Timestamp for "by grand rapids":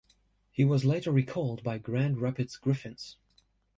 1.61-2.55